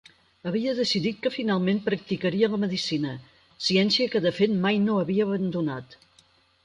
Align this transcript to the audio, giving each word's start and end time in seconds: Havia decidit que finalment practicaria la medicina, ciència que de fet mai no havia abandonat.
Havia 0.51 0.71
decidit 0.77 1.19
que 1.25 1.31
finalment 1.35 1.81
practicaria 1.89 2.49
la 2.53 2.59
medicina, 2.63 3.13
ciència 3.67 4.09
que 4.15 4.23
de 4.27 4.33
fet 4.39 4.57
mai 4.65 4.81
no 4.87 4.97
havia 5.03 5.29
abandonat. 5.31 5.97